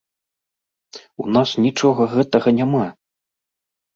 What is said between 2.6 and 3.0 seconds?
няма!